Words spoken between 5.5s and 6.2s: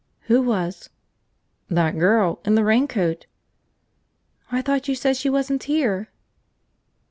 here!"